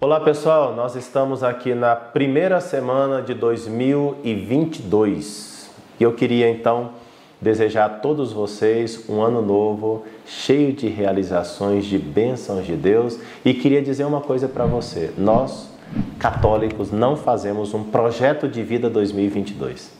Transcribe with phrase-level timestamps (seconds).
[0.00, 5.68] Olá pessoal, nós estamos aqui na primeira semana de 2022
[6.00, 6.92] e eu queria então
[7.40, 13.18] desejar a todos vocês um ano novo cheio de realizações, de bênçãos de Deus.
[13.44, 15.68] E queria dizer uma coisa para você: nós
[16.18, 19.90] católicos não fazemos um projeto de vida 2022,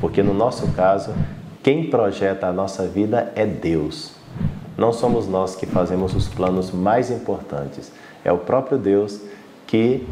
[0.00, 1.12] porque no nosso caso,
[1.62, 4.12] quem projeta a nossa vida é Deus.
[4.76, 7.92] Não somos nós que fazemos os planos mais importantes,
[8.24, 9.20] é o próprio Deus
[9.66, 10.06] que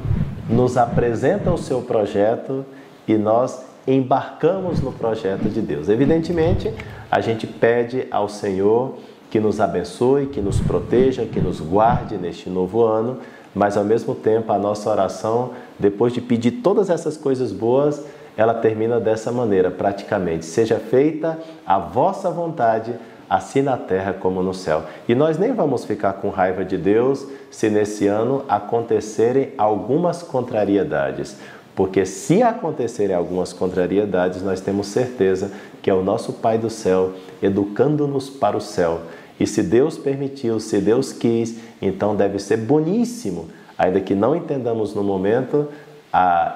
[0.49, 2.65] nos apresenta o seu projeto
[3.07, 5.89] e nós embarcamos no projeto de Deus.
[5.89, 6.73] Evidentemente,
[7.11, 8.99] a gente pede ao Senhor
[9.33, 13.17] que nos abençoe, que nos proteja, que nos guarde neste novo ano,
[13.55, 18.05] mas ao mesmo tempo a nossa oração, depois de pedir todas essas coisas boas,
[18.37, 22.95] ela termina dessa maneira, praticamente: seja feita a vossa vontade,
[23.29, 24.83] assim na terra como no céu.
[25.09, 31.39] E nós nem vamos ficar com raiva de Deus se nesse ano acontecerem algumas contrariedades.
[31.75, 37.13] Porque se acontecerem algumas contrariedades, nós temos certeza que é o nosso Pai do céu
[37.43, 39.01] educando-nos para o céu.
[39.43, 43.49] E se Deus permitiu, se Deus quis, então deve ser boníssimo.
[43.77, 45.67] Ainda que não entendamos no momento,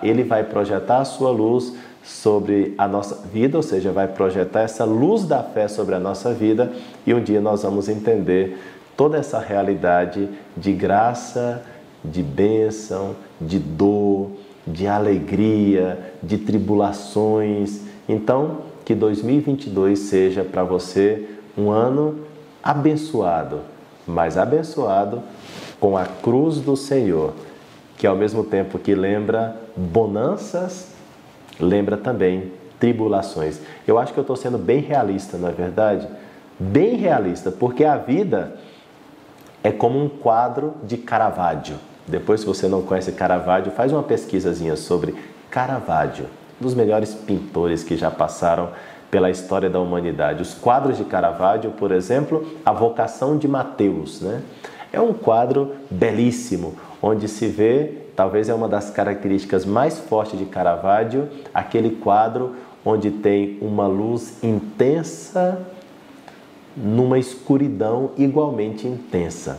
[0.05, 4.85] Ele vai projetar a sua luz sobre a nossa vida, ou seja, vai projetar essa
[4.85, 6.73] luz da fé sobre a nossa vida
[7.05, 8.57] e um dia nós vamos entender
[8.97, 11.65] toda essa realidade de graça,
[12.05, 14.31] de bênção, de dor,
[14.65, 17.81] de alegria, de tribulações.
[18.09, 21.29] Então, que 2022 seja para você
[21.59, 22.25] um ano
[22.67, 23.61] abençoado,
[24.05, 25.23] mas abençoado
[25.79, 27.33] com a cruz do Senhor,
[27.97, 30.89] que ao mesmo tempo que lembra bonanças
[31.61, 33.61] lembra também tribulações.
[33.87, 36.09] Eu acho que eu estou sendo bem realista, não é verdade?
[36.59, 38.57] Bem realista, porque a vida
[39.63, 41.77] é como um quadro de Caravaggio.
[42.07, 45.15] Depois, se você não conhece Caravaggio, faz uma pesquisazinha sobre
[45.51, 46.27] Caravaggio,
[46.61, 48.71] um dos melhores pintores que já passaram
[49.11, 50.43] pela história da humanidade.
[50.43, 54.43] Os quadros de Caravaggio, por exemplo, A Vocação de Mateus, né?
[54.93, 60.47] É um quadro belíssimo, onde se vê talvez é uma das características mais fortes de
[60.47, 65.61] Caravaggio, aquele quadro onde tem uma luz intensa
[66.75, 69.59] numa escuridão igualmente intensa.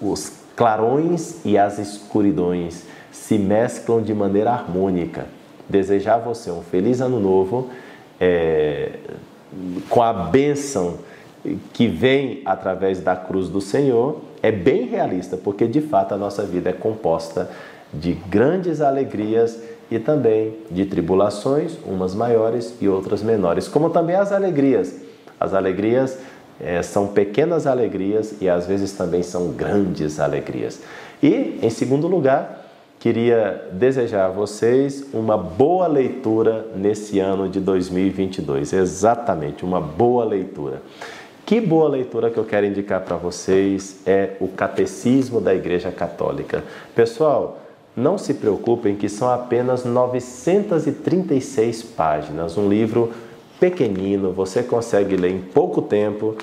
[0.00, 5.26] Os clarões e as escuridões se mesclam de maneira harmônica.
[5.68, 7.70] Desejar você um feliz ano novo
[8.20, 8.92] é,
[9.88, 10.98] com a bênção
[11.72, 16.42] que vem através da cruz do Senhor é bem realista, porque de fato a nossa
[16.42, 17.50] vida é composta
[17.92, 19.60] de grandes alegrias
[19.90, 24.94] e também de tribulações, umas maiores e outras menores, como também as alegrias.
[25.38, 26.18] As alegrias
[26.60, 30.80] é, são pequenas alegrias e às vezes também são grandes alegrias.
[31.22, 32.65] E, em segundo lugar,
[33.06, 38.72] queria desejar a vocês uma boa leitura nesse ano de 2022.
[38.72, 40.82] Exatamente, uma boa leitura.
[41.44, 46.64] Que boa leitura que eu quero indicar para vocês é o Catecismo da Igreja Católica.
[46.96, 47.60] Pessoal,
[47.94, 53.12] não se preocupem que são apenas 936 páginas, um livro
[53.60, 56.34] pequenino, você consegue ler em pouco tempo.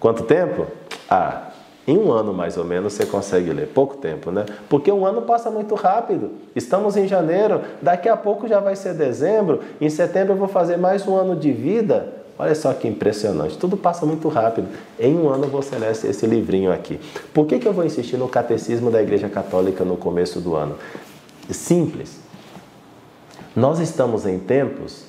[0.00, 0.66] Quanto tempo?
[1.10, 1.51] Ah,
[1.86, 4.46] em um ano mais ou menos você consegue ler, pouco tempo, né?
[4.68, 6.30] Porque um ano passa muito rápido.
[6.54, 10.76] Estamos em janeiro, daqui a pouco já vai ser dezembro, em setembro eu vou fazer
[10.76, 12.22] mais um ano de vida.
[12.38, 14.68] Olha só que impressionante, tudo passa muito rápido.
[14.98, 17.00] Em um ano você lê esse livrinho aqui.
[17.34, 20.76] Por que, que eu vou insistir no catecismo da Igreja Católica no começo do ano?
[21.50, 22.20] Simples.
[23.54, 25.04] Nós estamos em tempos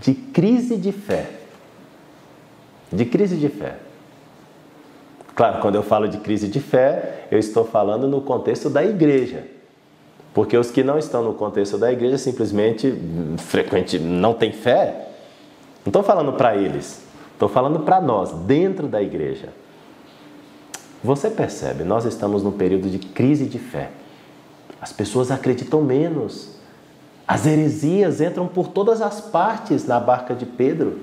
[0.00, 1.30] de crise de fé.
[2.92, 3.89] De crise de fé.
[5.40, 9.46] Claro, quando eu falo de crise de fé, eu estou falando no contexto da igreja.
[10.34, 15.08] Porque os que não estão no contexto da igreja simplesmente hum, frequente não têm fé,
[15.82, 17.02] não estou falando para eles,
[17.32, 19.48] estou falando para nós, dentro da igreja.
[21.02, 23.88] Você percebe, nós estamos num período de crise de fé.
[24.78, 26.50] As pessoas acreditam menos.
[27.26, 30.98] As heresias entram por todas as partes na barca de Pedro.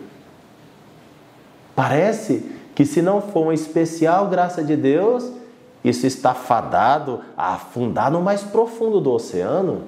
[1.75, 5.31] Parece que se não for uma especial graça de Deus,
[5.83, 9.85] isso está fadado a afundar no mais profundo do oceano.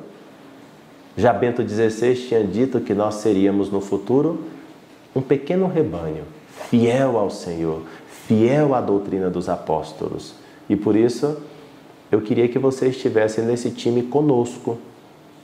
[1.16, 4.44] Já Bento XVI tinha dito que nós seríamos no futuro
[5.16, 6.24] um pequeno rebanho,
[6.68, 7.84] fiel ao Senhor,
[8.28, 10.34] fiel à doutrina dos apóstolos.
[10.68, 11.38] E por isso,
[12.12, 14.80] eu queria que você estivesse nesse time conosco,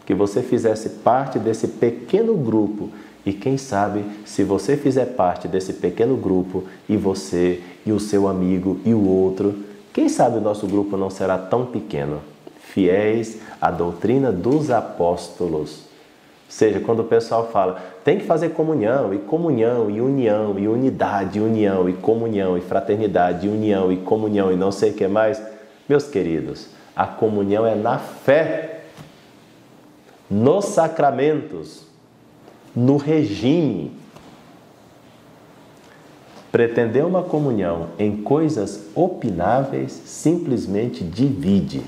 [0.04, 2.90] que você fizesse parte desse pequeno grupo
[3.26, 8.28] e quem sabe, se você fizer parte desse pequeno grupo e você e o seu
[8.28, 9.56] amigo e o outro,
[9.92, 12.22] quem sabe o nosso grupo não será tão pequeno,
[12.60, 15.80] fiéis à doutrina dos apóstolos.
[15.80, 20.68] Ou seja, quando o pessoal fala, tem que fazer comunhão, e comunhão, e união, e
[20.68, 24.94] unidade, e união, e comunhão, e fraternidade, e união, e comunhão, e não sei o
[24.94, 25.42] que mais.
[25.90, 28.82] Meus queridos, a comunhão é na fé,
[30.30, 31.86] nos sacramentos,
[32.76, 33.92] no regime.
[36.52, 41.84] Pretender uma comunhão em coisas opináveis simplesmente divide.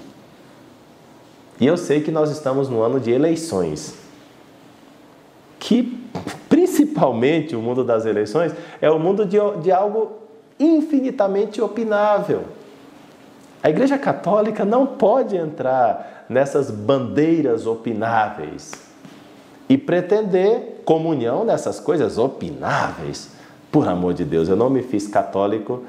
[1.59, 3.95] E eu sei que nós estamos no ano de eleições,
[5.59, 5.99] que
[6.47, 10.17] principalmente o mundo das eleições é o mundo de, de algo
[10.59, 12.43] infinitamente opinável.
[13.63, 18.86] A Igreja Católica não pode entrar nessas bandeiras opináveis
[19.69, 23.29] e pretender comunhão nessas coisas opináveis.
[23.71, 25.83] Por amor de Deus, eu não me fiz católico,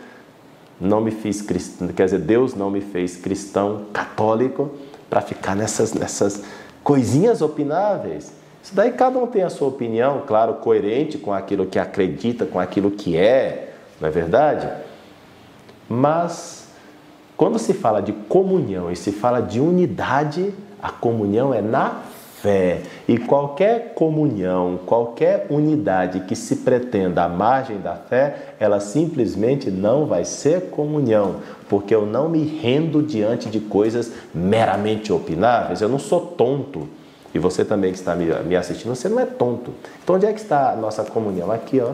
[0.81, 4.71] não me fiz cristão, quer dizer, Deus não me fez cristão católico
[5.09, 6.43] para ficar nessas, nessas
[6.83, 8.33] coisinhas opináveis.
[8.63, 12.59] Isso daí cada um tem a sua opinião, claro, coerente com aquilo que acredita, com
[12.59, 14.69] aquilo que é, não é verdade?
[15.89, 16.69] Mas
[17.37, 20.53] quando se fala de comunhão e se fala de unidade,
[20.83, 22.03] a comunhão é na
[22.43, 22.81] fé.
[23.07, 30.07] E qualquer comunhão, qualquer unidade que se pretenda à margem da fé, ela simplesmente não
[30.07, 31.37] vai ser comunhão,
[31.69, 35.81] porque eu não me rendo diante de coisas meramente opináveis.
[35.81, 36.89] Eu não sou tonto.
[37.35, 39.73] E você também que está me assistindo, você não é tonto.
[40.03, 41.53] Então onde é que está a nossa comunhão?
[41.53, 41.93] Aqui, ó.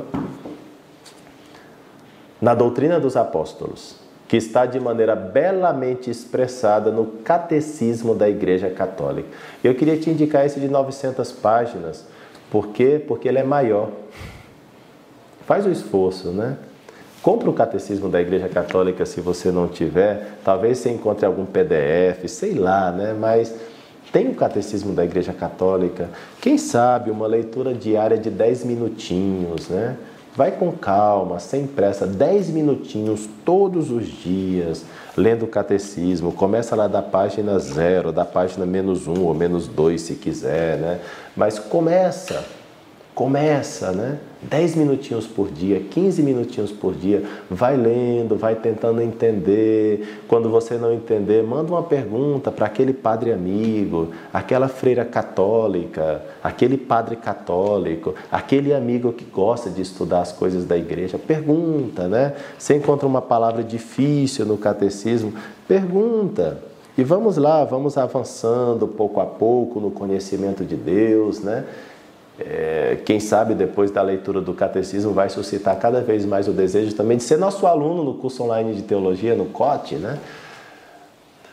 [2.41, 4.04] Na doutrina dos apóstolos
[4.35, 9.29] que está de maneira belamente expressada no Catecismo da Igreja Católica.
[9.63, 12.05] Eu queria te indicar esse de 900 páginas.
[12.51, 13.01] Por quê?
[13.07, 13.91] Porque ele é maior.
[15.47, 16.57] Faz o esforço, né?
[17.23, 20.39] Compre o Catecismo da Igreja Católica se você não tiver.
[20.45, 23.15] Talvez você encontre algum PDF, sei lá, né?
[23.17, 23.55] Mas
[24.13, 26.11] tem o Catecismo da Igreja Católica.
[26.41, 29.97] Quem sabe uma leitura diária de 10 minutinhos, né?
[30.37, 34.85] Vai com calma, sem pressa, 10 minutinhos todos os dias,
[35.17, 36.33] lendo o catecismo.
[36.33, 41.01] Começa lá da página zero, da página menos um ou menos dois, se quiser, né?
[41.37, 42.45] Mas começa
[43.15, 44.19] Começa, né?
[44.43, 50.23] 10 minutinhos por dia, 15 minutinhos por dia, vai lendo, vai tentando entender.
[50.27, 56.77] Quando você não entender, manda uma pergunta para aquele padre amigo, aquela freira católica, aquele
[56.77, 61.17] padre católico, aquele amigo que gosta de estudar as coisas da igreja.
[61.17, 62.35] Pergunta, né?
[62.59, 65.33] Você encontra uma palavra difícil no catecismo,
[65.69, 66.59] pergunta.
[66.99, 71.65] E vamos lá, vamos avançando pouco a pouco no conhecimento de Deus, né?
[72.39, 76.93] É, quem sabe depois da leitura do catecismo vai suscitar cada vez mais o desejo
[76.95, 80.19] também de ser nosso aluno no curso online de teologia, no COT, né?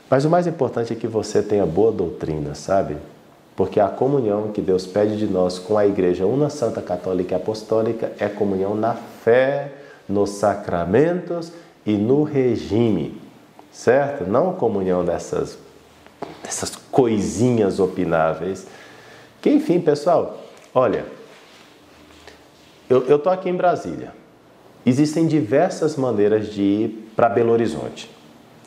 [0.10, 2.98] Mas o mais importante é que você tenha boa doutrina, sabe?
[3.56, 7.38] Porque a comunhão que Deus pede de nós com a Igreja Una Santa Católica e
[7.38, 9.72] Apostólica é comunhão na fé,
[10.10, 11.54] nos sacramentos
[11.86, 13.22] e no regime,
[13.72, 14.28] certo?
[14.28, 15.58] Não comunhão dessas,
[16.44, 18.66] dessas coisinhas opináveis.
[19.42, 20.41] Que enfim, pessoal,
[20.74, 21.06] Olha,
[22.90, 24.14] eu estou aqui em Brasília.
[24.86, 28.10] Existem diversas maneiras de ir para Belo Horizonte.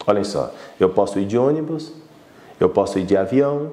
[0.06, 1.92] Olhem só, eu posso ir de ônibus,
[2.60, 3.72] eu posso ir de avião,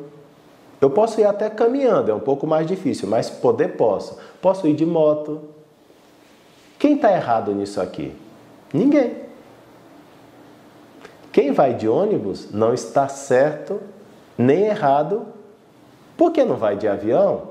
[0.79, 4.17] eu posso ir até caminhando, é um pouco mais difícil, mas poder posso.
[4.41, 5.41] Posso ir de moto.
[6.79, 8.15] Quem está errado nisso aqui?
[8.73, 9.15] Ninguém.
[11.31, 13.79] Quem vai de ônibus não está certo
[14.37, 15.27] nem errado.
[16.17, 17.50] Por que não vai de avião?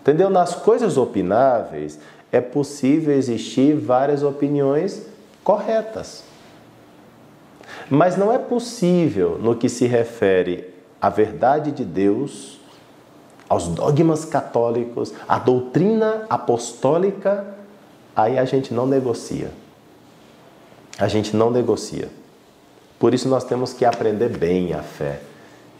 [0.00, 0.30] Entendeu?
[0.30, 1.98] Nas coisas opináveis
[2.32, 5.02] é possível existir várias opiniões
[5.44, 6.24] corretas.
[7.88, 12.60] Mas não é possível, no que se refere à verdade de Deus,
[13.48, 17.46] aos dogmas católicos, à doutrina apostólica,
[18.14, 19.50] aí a gente não negocia.
[20.98, 22.08] A gente não negocia.
[22.98, 25.20] Por isso nós temos que aprender bem a fé.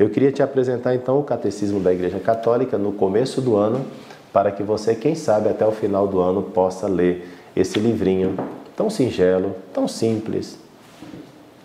[0.01, 3.85] Eu queria te apresentar então o Catecismo da Igreja Católica no começo do ano
[4.33, 8.35] para que você, quem sabe, até o final do ano possa ler esse livrinho
[8.75, 10.59] tão singelo, tão simples,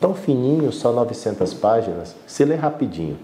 [0.02, 3.18] tão fininho, só 900 páginas, se lê rapidinho.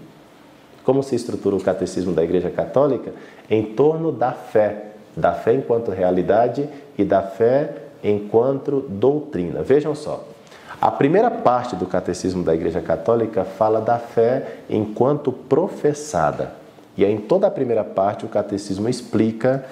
[0.82, 3.12] Como se estrutura o catecismo da Igreja Católica?
[3.50, 6.66] Em torno da fé, da fé enquanto realidade
[6.96, 9.62] e da fé enquanto doutrina.
[9.62, 10.24] Vejam só,
[10.82, 16.54] a primeira parte do catecismo da Igreja Católica fala da fé enquanto professada.
[16.96, 19.64] E aí, em toda a primeira parte, o catecismo explica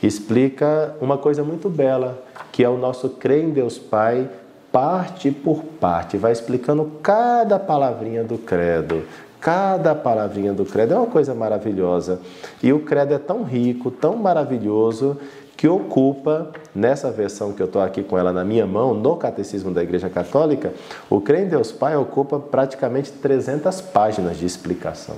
[0.00, 4.28] explica uma coisa muito bela, que é o nosso crer em Deus Pai,
[4.70, 9.02] parte por parte, vai explicando cada palavrinha do credo.
[9.40, 12.20] Cada palavrinha do credo é uma coisa maravilhosa.
[12.62, 15.18] E o credo é tão rico, tão maravilhoso,
[15.62, 19.70] que ocupa, nessa versão que eu estou aqui com ela na minha mão, no Catecismo
[19.70, 20.72] da Igreja Católica,
[21.08, 25.14] o crer em Deus Pai ocupa praticamente 300 páginas de explicação.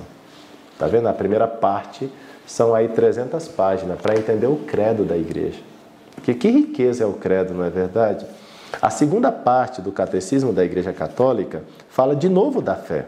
[0.77, 1.07] Tá vendo?
[1.07, 2.11] A primeira parte
[2.45, 5.59] são aí 300 páginas para entender o credo da igreja.
[6.21, 8.23] Que que riqueza é o credo, não é verdade?
[8.79, 13.07] A segunda parte do catecismo da Igreja Católica fala de novo da fé.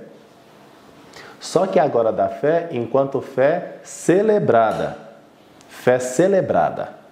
[1.40, 4.98] Só que agora da fé enquanto fé celebrada.
[5.70, 7.06] Fé celebrada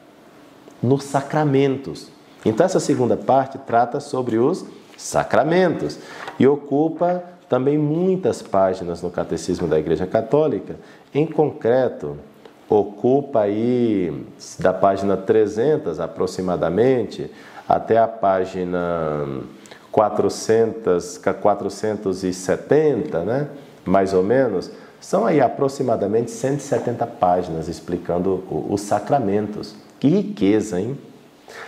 [0.82, 2.10] nos sacramentos.
[2.46, 4.66] Então essa segunda parte trata sobre os
[4.98, 6.00] sacramentos
[6.40, 10.76] e ocupa também muitas páginas no Catecismo da Igreja Católica.
[11.14, 12.18] Em concreto,
[12.70, 14.26] ocupa aí
[14.60, 17.32] da página 300 aproximadamente
[17.68, 18.80] até a página
[19.92, 23.48] 400, 470, né?
[23.86, 29.76] mais ou menos, são aí aproximadamente 170 páginas explicando os sacramentos.
[30.06, 30.96] Que riqueza, hein?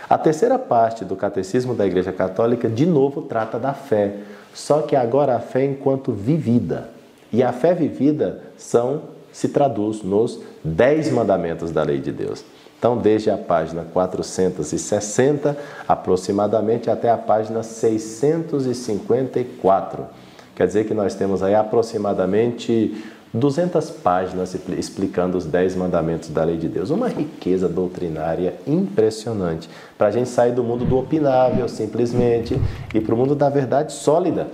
[0.08, 4.14] A terceira parte do Catecismo da Igreja Católica, de novo, trata da fé,
[4.54, 6.88] só que agora a fé enquanto vivida.
[7.32, 9.02] E a fé vivida são
[9.32, 12.44] se traduz nos dez mandamentos da lei de Deus.
[12.78, 20.06] Então, desde a página 460 aproximadamente até a página 654.
[20.54, 26.56] Quer dizer que nós temos aí aproximadamente 200 páginas explicando os 10 mandamentos da lei
[26.56, 26.90] de Deus.
[26.90, 32.58] Uma riqueza doutrinária impressionante para a gente sair do mundo do opinável, simplesmente,
[32.94, 34.48] e para o mundo da verdade sólida,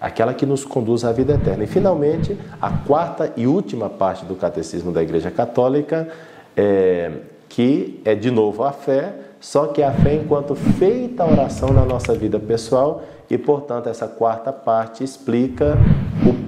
[0.00, 1.64] aquela que nos conduz à vida eterna.
[1.64, 6.08] E, finalmente, a quarta e última parte do Catecismo da Igreja Católica,
[6.56, 7.10] é,
[7.48, 11.84] que é de novo a fé, só que a fé enquanto feita a oração na
[11.84, 15.78] nossa vida pessoal e, portanto, essa quarta parte explica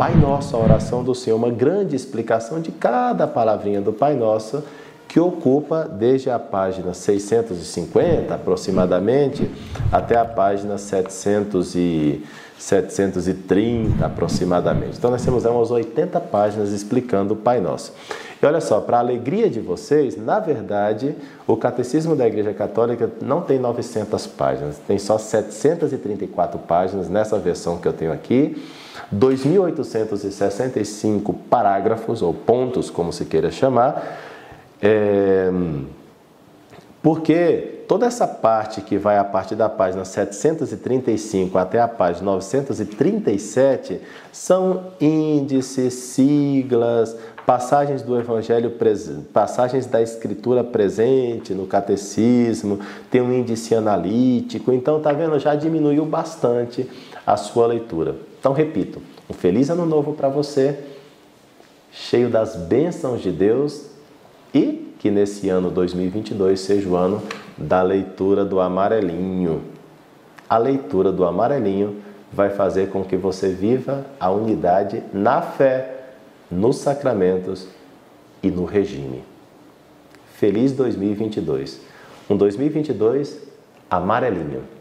[0.00, 4.64] Pai Nosso, a oração do Senhor, uma grande explicação de cada palavrinha do Pai Nosso,
[5.06, 9.50] que ocupa desde a página 650 aproximadamente
[9.92, 12.24] até a página 700 e
[12.56, 14.96] 730 aproximadamente.
[14.96, 17.92] Então nós temos umas 80 páginas explicando o Pai Nosso.
[18.42, 21.14] E olha só, para a alegria de vocês, na verdade,
[21.46, 27.76] o Catecismo da Igreja Católica não tem 900 páginas, tem só 734 páginas nessa versão
[27.76, 28.56] que eu tenho aqui,
[29.14, 34.18] 2.865 parágrafos, ou pontos, como se queira chamar,
[34.80, 35.50] é...
[37.02, 44.00] porque toda essa parte que vai a partir da página 735 até a página 937
[44.32, 48.72] são índices, siglas, passagens do Evangelho,
[49.32, 52.78] passagens da Escritura presente no catecismo,
[53.10, 56.88] tem um índice analítico, então tá vendo, já diminuiu bastante
[57.26, 58.29] a sua leitura.
[58.40, 60.80] Então repito, um feliz ano novo para você,
[61.92, 63.90] cheio das bênçãos de Deus
[64.54, 67.22] e que nesse ano 2022 seja o ano
[67.56, 69.62] da leitura do amarelinho.
[70.48, 71.98] A leitura do amarelinho
[72.32, 75.98] vai fazer com que você viva a unidade na fé
[76.50, 77.68] nos sacramentos
[78.42, 79.22] e no regime.
[80.34, 81.80] Feliz 2022.
[82.28, 83.38] Um 2022
[83.90, 84.79] amarelinho.